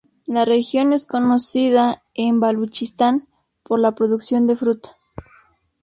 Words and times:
La 0.25 0.45
región 0.45 0.93
es 0.93 1.05
conocida 1.05 2.01
en 2.15 2.39
Baluchistán 2.39 3.27
por 3.61 3.79
la 3.79 3.91
producción 3.93 4.47
de 4.47 4.55
fruta. 4.57 4.97